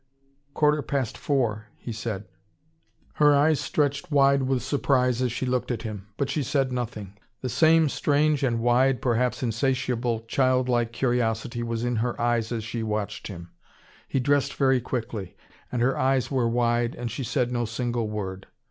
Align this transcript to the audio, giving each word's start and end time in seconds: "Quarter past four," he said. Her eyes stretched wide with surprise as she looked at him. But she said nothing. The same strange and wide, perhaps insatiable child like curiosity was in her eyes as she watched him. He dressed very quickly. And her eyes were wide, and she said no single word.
"Quarter 0.55 0.81
past 0.81 1.15
four," 1.15 1.67
he 1.77 1.91
said. 1.91 2.25
Her 3.17 3.35
eyes 3.35 3.59
stretched 3.59 4.09
wide 4.09 4.41
with 4.41 4.63
surprise 4.63 5.21
as 5.21 5.31
she 5.31 5.45
looked 5.45 5.69
at 5.69 5.83
him. 5.83 6.07
But 6.17 6.27
she 6.31 6.41
said 6.41 6.71
nothing. 6.71 7.13
The 7.41 7.49
same 7.49 7.87
strange 7.87 8.41
and 8.41 8.61
wide, 8.61 8.99
perhaps 8.99 9.43
insatiable 9.43 10.21
child 10.21 10.67
like 10.67 10.91
curiosity 10.91 11.61
was 11.61 11.83
in 11.83 11.97
her 11.97 12.19
eyes 12.19 12.51
as 12.51 12.63
she 12.63 12.81
watched 12.81 13.27
him. 13.27 13.51
He 14.07 14.19
dressed 14.19 14.55
very 14.55 14.81
quickly. 14.81 15.37
And 15.71 15.83
her 15.83 15.95
eyes 15.95 16.31
were 16.31 16.49
wide, 16.49 16.95
and 16.95 17.11
she 17.11 17.23
said 17.23 17.51
no 17.51 17.65
single 17.65 18.09
word. 18.09 18.47